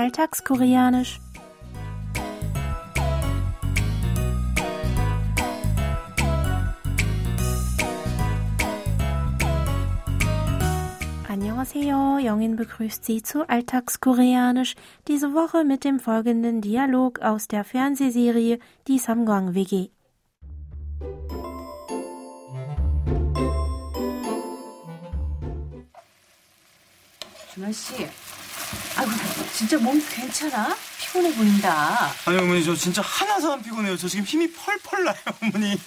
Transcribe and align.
Alltagskoreanisch. 0.00 1.20
Annyeonghaseyo, 11.28 12.18
Jongin 12.18 12.56
begrüßt 12.56 13.04
Sie 13.04 13.22
zu 13.22 13.48
Alltagskoreanisch, 13.48 14.74
diese 15.08 15.34
Woche 15.34 15.64
mit 15.64 15.84
dem 15.84 16.00
folgenden 16.00 16.60
Dialog 16.60 17.20
aus 17.20 17.48
der 17.48 17.64
Fernsehserie 17.64 18.58
Die 18.86 18.98
Samgwang 18.98 19.54
WG. 19.54 19.90
준하 27.56 27.72
씨, 27.72 28.06
아이고 28.95 29.11
진짜 29.53 29.77
몸 29.77 30.03
괜찮아? 30.09 30.75
피곤해 30.99 31.33
보인다. 31.35 32.11
아니 32.25 32.37
어머니 32.37 32.63
저 32.63 32.75
진짜 32.75 33.01
하나도 33.01 33.53
안 33.53 33.61
피곤해요. 33.63 33.97
저 33.97 34.07
지금 34.07 34.25
힘이 34.25 34.51
펄펄 34.51 35.03
나요 35.03 35.15
어머니. 35.41 35.77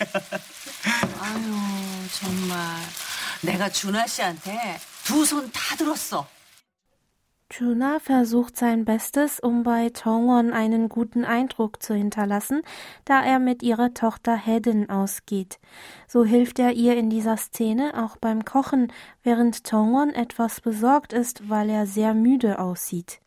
아유 1.20 2.09
정말 2.12 2.83
내가 3.42 3.69
준하 3.70 4.06
씨한테 4.06 4.80
두 5.05 5.25
손 5.25 5.51
다 5.52 5.77
들었어. 5.77 6.27
Juna 7.56 8.00
versucht 8.00 8.56
sein 8.56 8.84
Bestes, 8.84 9.38
um 9.38 9.62
bei 9.62 9.90
Tongwon 9.90 10.52
einen 10.52 10.88
guten 10.88 11.24
Eindruck 11.24 11.80
zu 11.80 11.94
hinterlassen, 11.94 12.62
da 13.04 13.22
er 13.22 13.38
mit 13.38 13.62
ihrer 13.62 13.94
Tochter 13.94 14.34
Hedin 14.34 14.90
ausgeht. 14.90 15.60
So 16.08 16.24
hilft 16.24 16.58
er 16.58 16.72
ihr 16.72 16.96
in 16.96 17.10
dieser 17.10 17.36
Szene 17.36 17.92
auch 18.02 18.16
beim 18.16 18.44
Kochen, 18.44 18.92
während 19.22 19.62
Tongwon 19.62 20.11
etwas 20.11 20.61
besorgt 20.61 21.12
ist, 21.12 21.48
weil 21.48 21.70
er 21.70 21.86
sehr 21.86 22.12
müde 22.12 22.58
aussieht. 22.58 23.20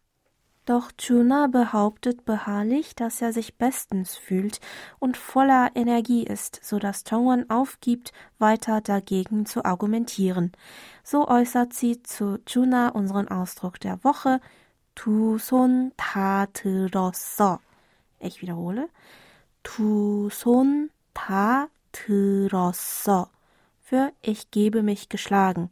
Doch 0.66 0.92
Juna 0.98 1.48
behauptet 1.48 2.24
beharrlich, 2.24 2.94
dass 2.94 3.20
er 3.20 3.32
sich 3.32 3.58
bestens 3.58 4.16
fühlt 4.16 4.60
und 5.00 5.16
voller 5.16 5.70
Energie 5.74 6.22
ist, 6.22 6.60
so 6.62 6.78
dass 6.78 7.02
Tongwon 7.02 7.50
aufgibt, 7.50 8.12
weiter 8.38 8.80
dagegen 8.80 9.44
zu 9.44 9.64
argumentieren. 9.64 10.52
So 11.02 11.26
äußert 11.26 11.72
sie 11.72 12.02
zu 12.04 12.38
Juna 12.46 12.90
unseren 12.90 13.26
Ausdruck 13.26 13.80
der 13.80 14.04
Woche 14.04 14.40
두 14.94 15.38
손 15.38 15.92
다 15.96 16.46
들었어. 16.52 17.58
Ich 18.20 18.42
wiederhole. 18.42 18.88
두 19.62 20.28
손 20.30 20.90
다 21.14 21.68
들었어. 21.92 23.28
Für 23.80 24.12
ich 24.22 24.50
gebe 24.50 24.82
mich 24.82 25.08
geschlagen. 25.08 25.70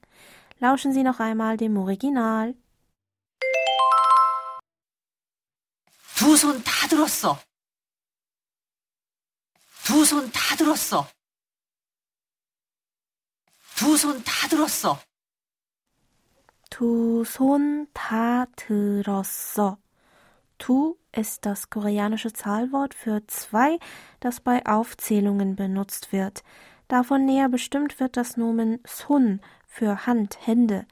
Lauschen 0.59 0.93
Sie 0.93 1.03
noch 1.03 1.20
einmal 1.20 1.56
dem 1.56 1.77
Original. 1.77 2.55
두 6.25 6.37
손 6.37 6.62
다 6.62 6.87
들었어. 6.89 7.39
두 9.84 10.03
손 10.05 10.31
다 10.33 10.56
들었어. 10.56 11.09
두 13.77 13.95
손 13.97 14.23
다 14.23 14.48
들었어. 14.48 14.98
두 16.70 17.25
손 17.25 17.87
다 17.93 18.47
들었어. 18.56 19.79
Tu 20.59 20.97
ist 21.17 21.47
das 21.47 21.70
koreanische 21.70 22.33
Zahlwort 22.34 22.93
für 22.95 23.27
zwei, 23.27 23.79
das 24.20 24.41
bei 24.41 24.65
Aufzählungen 24.67 25.56
benutzt 25.56 26.12
wird. 26.12 26.45
Davon 26.89 27.25
näher 27.25 27.48
bestimmt 27.48 27.98
wird 27.98 28.17
das 28.17 28.37
Nomen 28.37 28.81
sun 28.87 29.41
für 29.67 30.06
Hand, 30.06 30.47
Hände. 30.47 30.87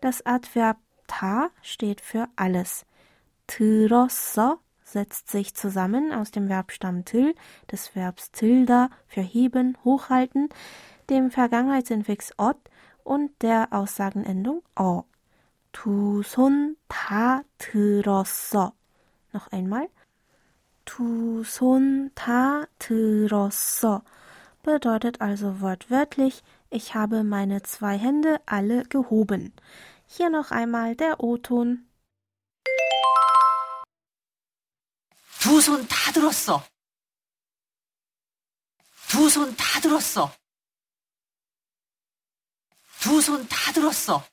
Das 0.00 0.24
Adverb 0.24 0.78
ta 1.06 1.50
steht 1.60 2.00
für 2.00 2.28
alles. 2.36 2.86
들었어 3.46 4.60
setzt 4.94 5.30
sich 5.30 5.54
zusammen 5.54 6.12
aus 6.12 6.30
dem 6.30 6.48
Verbstamm 6.48 7.04
til, 7.04 7.34
des 7.70 7.94
Verbs 7.94 8.32
tilda 8.32 8.90
für 9.06 9.22
heben, 9.22 9.76
hochhalten, 9.84 10.48
dem 11.08 11.30
Vergangenheitsinfix 11.30 12.32
ot 12.38 12.58
und 13.04 13.30
der 13.42 13.68
Aussagenendung 13.72 14.62
o. 14.76 15.04
두 15.72 16.22
손 16.22 16.76
다 16.88 17.42
들었어. 17.58 18.72
Noch 19.32 19.48
einmal. 19.52 19.88
두 20.84 21.44
손 21.44 22.10
다 22.14 22.66
들었어. 22.78 24.02
Bedeutet 24.62 25.20
also 25.20 25.60
wortwörtlich, 25.60 26.42
ich 26.70 26.94
habe 26.94 27.24
meine 27.24 27.62
zwei 27.62 27.96
Hände 27.96 28.40
alle 28.46 28.84
gehoben. 28.84 29.52
Hier 30.06 30.28
noch 30.28 30.50
einmal 30.50 30.96
der 30.96 31.22
O-Ton. 31.22 31.86
두 35.45 35.61
손 35.61 35.87
다 35.87 36.11
들었어. 36.11 36.67
두 39.09 39.27
손 39.29 39.55
다 39.55 39.79
들었어. 39.79 40.35
두 42.99 43.19
손 43.21 43.47
다 43.47 43.71
들었어. 43.71 44.27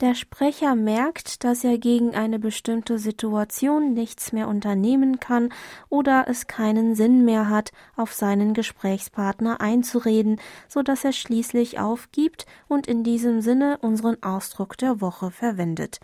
Der 0.00 0.16
Sprecher 0.16 0.74
merkt, 0.74 1.44
dass 1.44 1.62
er 1.62 1.78
gegen 1.78 2.16
eine 2.16 2.40
bestimmte 2.40 2.98
Situation 2.98 3.94
nichts 3.94 4.32
mehr 4.32 4.48
unternehmen 4.48 5.20
kann 5.20 5.50
oder 5.88 6.24
es 6.26 6.48
keinen 6.48 6.96
Sinn 6.96 7.24
mehr 7.24 7.48
hat, 7.48 7.70
auf 7.94 8.12
seinen 8.12 8.54
Gesprächspartner 8.54 9.60
einzureden, 9.60 10.40
so 10.68 10.82
dass 10.82 11.04
er 11.04 11.12
schließlich 11.12 11.78
aufgibt 11.78 12.44
und 12.66 12.88
in 12.88 13.04
diesem 13.04 13.40
Sinne 13.40 13.78
unseren 13.82 14.20
Ausdruck 14.20 14.76
der 14.78 15.00
Woche 15.00 15.30
verwendet. 15.30 16.00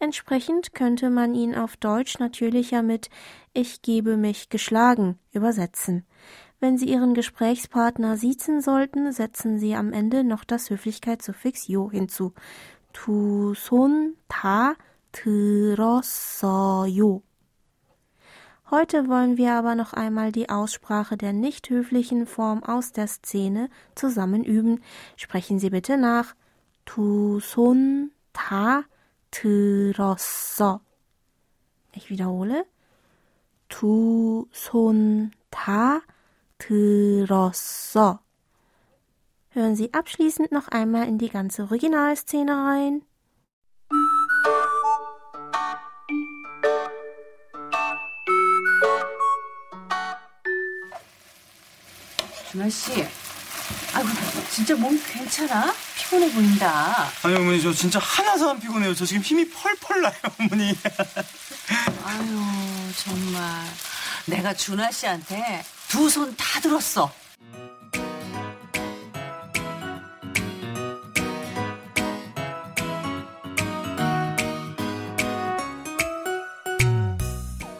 Entsprechend 0.00 0.74
könnte 0.74 1.08
man 1.08 1.36
ihn 1.36 1.54
auf 1.54 1.76
Deutsch 1.76 2.18
natürlicher 2.18 2.82
mit 2.82 3.08
Ich 3.52 3.82
gebe 3.82 4.16
mich 4.16 4.48
geschlagen 4.48 5.16
übersetzen. 5.32 6.04
Wenn 6.60 6.76
Sie 6.76 6.86
Ihren 6.86 7.14
Gesprächspartner 7.14 8.16
siezen 8.16 8.60
sollten, 8.60 9.12
setzen 9.12 9.60
Sie 9.60 9.76
am 9.76 9.92
Ende 9.92 10.24
noch 10.24 10.42
das 10.42 10.70
Höflichkeitssuffix 10.70 11.68
jo 11.68 11.88
hinzu. 11.88 12.32
두 12.93 13.53
손 13.55 14.15
다 14.27 14.75
들었어요. 15.11 16.41
Heute 18.71 19.07
wollen 19.07 19.37
wir 19.37 19.53
aber 19.53 19.75
noch 19.75 19.93
einmal 19.93 20.31
die 20.31 20.49
Aussprache 20.49 21.15
der 21.15 21.31
nicht 21.31 21.69
höflichen 21.69 22.25
Form 22.25 22.63
aus 22.63 22.91
der 22.91 23.07
Szene 23.07 23.69
zusammen 23.93 24.43
üben. 24.43 24.81
Sprechen 25.15 25.59
Sie 25.59 25.69
bitte 25.69 25.97
nach. 25.97 26.33
두 26.85 27.39
손 27.39 28.11
다 28.33 28.83
들었어. 29.31 30.81
Ich 31.93 32.09
wiederhole. 32.09 32.65
두 33.69 34.47
손 34.51 35.31
다 35.51 36.01
들었어. 36.57 38.19
Hören 39.58 39.74
Sie 39.74 39.92
abschließend 39.92 40.52
noch 40.52 40.68
einmal 40.68 41.08
in 41.08 41.18
die 41.18 41.30
ganze 41.30 41.64
Originalszene 41.64 42.52
rein. 42.52 43.02
준하 52.50 52.68
씨, 52.70 53.06
아이고 53.94 54.08
진짜 54.50 54.74
몸 54.74 54.98
괜찮아? 55.06 55.74
피곤해 55.96 56.32
보인다. 56.32 57.08
아니 57.22 57.34
어머니 57.34 57.60
저 57.60 57.72
진짜 57.72 57.98
하나도 57.98 58.50
안 58.50 58.60
피곤해요. 58.60 58.94
저 58.94 59.04
지금 59.04 59.22
힘이 59.22 59.48
펄펄 59.50 60.00
나요 60.00 60.14
어머니. 60.40 60.74
아유 62.04 62.92
정말 62.96 63.64
내가 64.26 64.54
준하 64.54 64.90
씨한테 64.90 65.64
두 65.88 66.08
손 66.08 66.34
다 66.36 66.60
들었어. 66.60 67.12